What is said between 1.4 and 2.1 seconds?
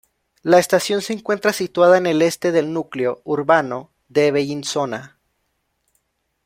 situada en